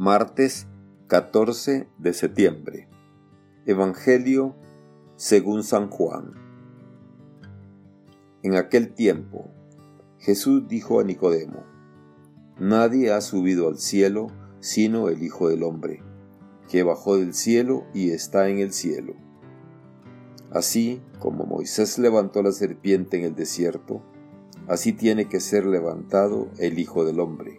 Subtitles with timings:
[0.00, 0.68] Martes
[1.08, 2.86] 14 de septiembre.
[3.66, 4.54] Evangelio
[5.16, 6.34] según San Juan.
[8.44, 9.50] En aquel tiempo,
[10.20, 11.64] Jesús dijo a Nicodemo,
[12.60, 14.28] Nadie ha subido al cielo
[14.60, 16.00] sino el Hijo del Hombre,
[16.68, 19.14] que bajó del cielo y está en el cielo.
[20.52, 24.04] Así como Moisés levantó la serpiente en el desierto,
[24.68, 27.58] así tiene que ser levantado el Hijo del Hombre,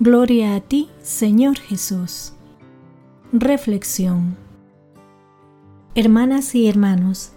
[0.00, 2.32] Gloria a ti, Señor Jesús.
[3.32, 4.36] Reflexión.
[5.94, 7.32] Hermanas y hermanos,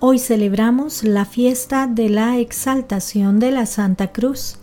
[0.00, 4.56] hoy celebramos la fiesta de la exaltación de la Santa Cruz,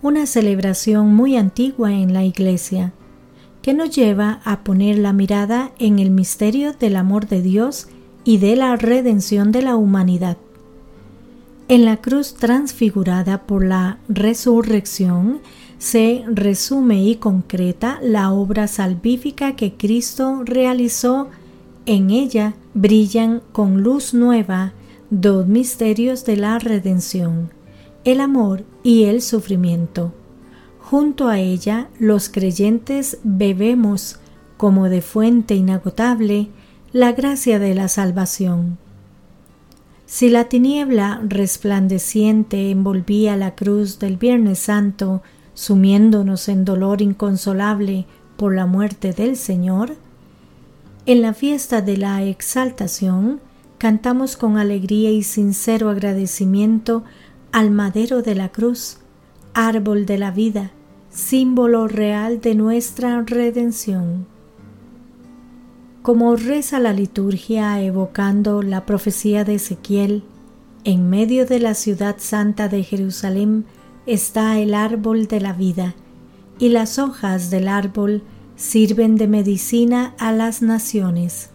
[0.00, 2.94] una celebración muy antigua en la Iglesia,
[3.60, 7.88] que nos lleva a poner la mirada en el misterio del amor de Dios
[8.24, 10.38] y de la redención de la humanidad.
[11.70, 15.42] En la cruz transfigurada por la resurrección
[15.76, 21.28] se resume y concreta la obra salvífica que Cristo realizó.
[21.84, 24.72] En ella brillan con luz nueva
[25.10, 27.50] dos misterios de la redención,
[28.04, 30.14] el amor y el sufrimiento.
[30.80, 34.20] Junto a ella los creyentes bebemos,
[34.56, 36.48] como de fuente inagotable,
[36.92, 38.78] la gracia de la salvación.
[40.10, 48.06] Si la tiniebla resplandeciente envolvía la cruz del Viernes Santo, sumiéndonos en dolor inconsolable
[48.38, 49.96] por la muerte del Señor,
[51.04, 53.40] en la fiesta de la exaltación
[53.76, 57.04] cantamos con alegría y sincero agradecimiento
[57.52, 59.00] al madero de la cruz,
[59.52, 60.70] árbol de la vida,
[61.10, 64.37] símbolo real de nuestra redención
[66.02, 70.22] como reza la liturgia evocando la profecía de Ezequiel,
[70.84, 73.66] en medio de la ciudad santa de Jerusalén
[74.06, 75.94] está el árbol de la vida,
[76.58, 78.22] y las hojas del árbol
[78.56, 81.50] sirven de medicina a las naciones.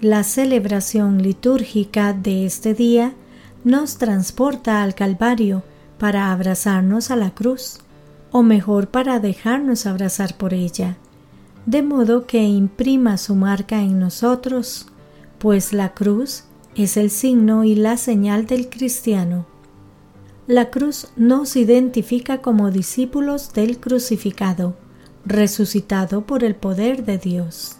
[0.00, 3.14] La celebración litúrgica de este día
[3.64, 5.62] nos transporta al Calvario
[5.98, 7.78] para abrazarnos a la cruz,
[8.30, 10.98] o mejor para dejarnos abrazar por ella
[11.68, 14.86] de modo que imprima su marca en nosotros,
[15.38, 19.44] pues la cruz es el signo y la señal del cristiano.
[20.46, 24.76] La cruz nos identifica como discípulos del crucificado,
[25.26, 27.76] resucitado por el poder de Dios.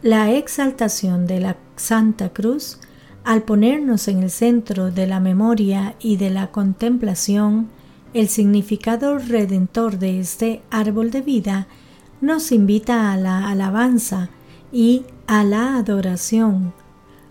[0.00, 2.78] La exaltación de la Santa Cruz,
[3.24, 7.68] al ponernos en el centro de la memoria y de la contemplación,
[8.14, 11.66] el significado redentor de este árbol de vida
[12.20, 14.30] nos invita a la alabanza
[14.72, 16.72] y a la adoración,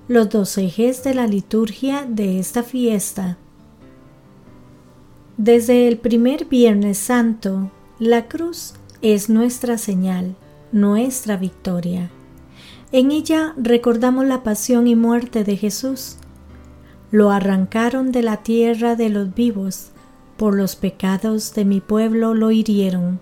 [0.08, 3.38] los dos ejes de la liturgia de esta fiesta.
[5.38, 10.36] Desde el primer Viernes Santo, la cruz es nuestra señal,
[10.72, 12.10] nuestra victoria.
[12.92, 16.18] En ella recordamos la pasión y muerte de Jesús.
[17.10, 19.90] Lo arrancaron de la tierra de los vivos,
[20.38, 23.20] por los pecados de mi pueblo lo hirieron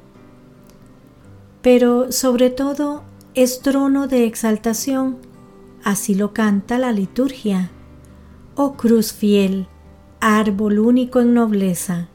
[1.61, 5.17] pero sobre todo es trono de exaltación,
[5.83, 7.71] así lo canta la liturgia.
[8.55, 9.67] Oh cruz fiel,
[10.19, 12.09] árbol único en nobleza,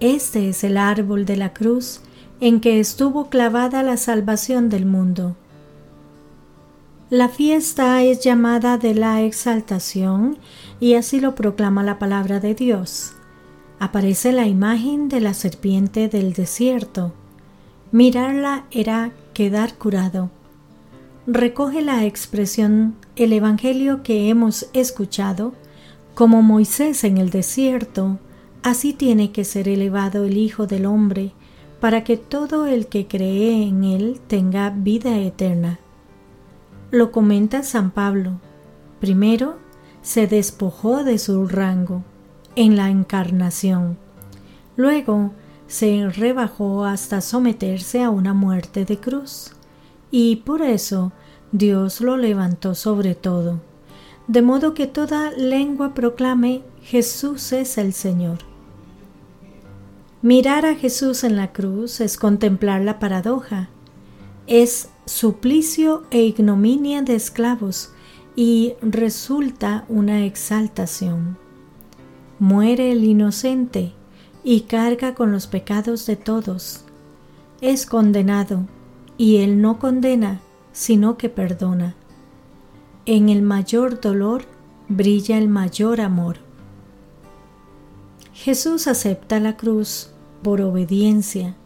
[0.00, 2.00] este es el árbol de la cruz
[2.40, 5.36] en que estuvo clavada la salvación del mundo.
[7.10, 10.38] La fiesta es llamada de la exaltación
[10.78, 13.14] y así lo proclama la palabra de Dios.
[13.80, 17.12] Aparece la imagen de la serpiente del desierto
[17.90, 20.30] Mirarla era quedar curado.
[21.26, 25.54] Recoge la expresión el Evangelio que hemos escuchado,
[26.14, 28.18] como Moisés en el desierto,
[28.62, 31.32] así tiene que ser elevado el Hijo del Hombre,
[31.80, 35.78] para que todo el que cree en él tenga vida eterna.
[36.90, 38.40] Lo comenta San Pablo.
[39.00, 39.56] Primero,
[40.02, 42.02] se despojó de su rango
[42.54, 43.96] en la encarnación.
[44.76, 45.32] Luego,
[45.68, 49.52] se rebajó hasta someterse a una muerte de cruz,
[50.10, 51.12] y por eso
[51.52, 53.60] Dios lo levantó sobre todo,
[54.26, 58.38] de modo que toda lengua proclame Jesús es el Señor.
[60.20, 63.68] Mirar a Jesús en la cruz es contemplar la paradoja.
[64.48, 67.92] Es suplicio e ignominia de esclavos
[68.34, 71.38] y resulta una exaltación.
[72.40, 73.92] Muere el inocente
[74.44, 76.84] y carga con los pecados de todos.
[77.60, 78.66] Es condenado
[79.16, 80.40] y él no condena,
[80.72, 81.94] sino que perdona.
[83.04, 84.44] En el mayor dolor
[84.88, 86.38] brilla el mayor amor.
[88.32, 90.10] Jesús acepta la cruz
[90.42, 91.56] por obediencia,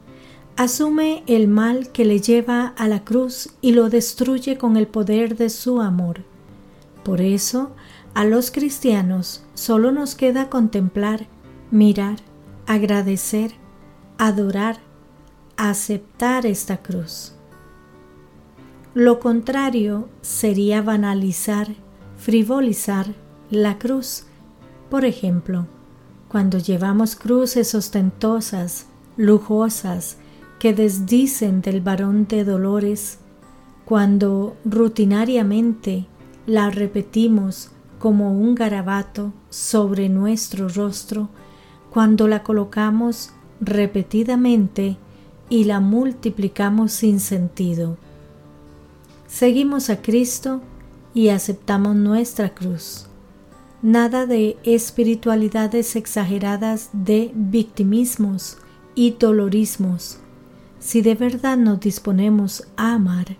[0.57, 5.37] asume el mal que le lleva a la cruz y lo destruye con el poder
[5.37, 6.23] de su amor.
[7.05, 7.73] Por eso,
[8.15, 11.27] a los cristianos solo nos queda contemplar,
[11.71, 12.17] mirar,
[12.67, 13.53] agradecer,
[14.19, 14.79] adorar,
[15.57, 17.35] aceptar esta cruz.
[18.95, 21.69] Lo contrario sería banalizar,
[22.19, 23.07] frivolizar
[23.51, 24.25] la cruz.
[24.91, 25.67] Por ejemplo,
[26.29, 28.87] cuando llevamos cruces ostentosas,
[29.17, 30.19] lujosas,
[30.59, 33.19] que desdicen del varón de dolores,
[33.85, 36.07] cuando rutinariamente
[36.47, 41.29] la repetimos como un garabato sobre nuestro rostro,
[41.93, 43.31] cuando la colocamos
[43.61, 44.97] repetidamente
[45.49, 47.97] y la multiplicamos sin sentido
[49.33, 50.61] Seguimos a Cristo
[51.15, 53.07] y aceptamos nuestra cruz.
[53.81, 58.59] Nada de espiritualidades exageradas de victimismos
[58.95, 60.19] y dolorismos.
[60.81, 63.39] Si de verdad nos disponemos a amar,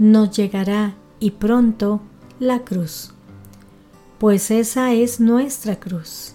[0.00, 2.00] nos llegará y pronto
[2.40, 3.12] la cruz.
[4.18, 6.34] Pues esa es nuestra cruz.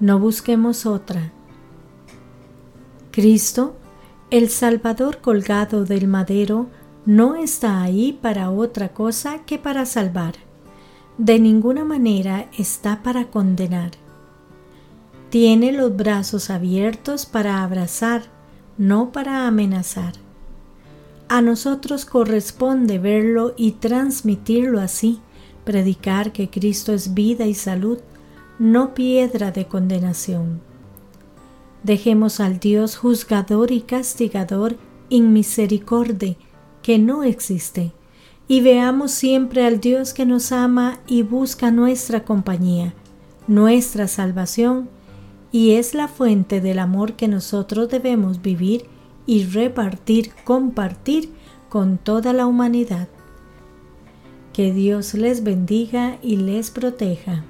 [0.00, 1.32] No busquemos otra.
[3.10, 3.76] Cristo,
[4.30, 6.68] el Salvador colgado del madero,
[7.06, 10.34] no está ahí para otra cosa que para salvar.
[11.16, 13.92] De ninguna manera está para condenar.
[15.30, 18.22] Tiene los brazos abiertos para abrazar,
[18.78, 20.14] no para amenazar.
[21.28, 25.20] A nosotros corresponde verlo y transmitirlo así,
[25.64, 27.98] predicar que Cristo es vida y salud,
[28.58, 30.60] no piedra de condenación.
[31.82, 34.76] Dejemos al Dios juzgador y castigador
[35.08, 36.36] inmisericordia
[36.82, 37.92] que no existe,
[38.46, 42.94] y veamos siempre al Dios que nos ama y busca nuestra compañía,
[43.46, 44.88] nuestra salvación,
[45.50, 48.86] y es la fuente del amor que nosotros debemos vivir
[49.26, 51.30] y repartir, compartir
[51.68, 53.08] con toda la humanidad.
[54.52, 57.44] Que Dios les bendiga y les proteja.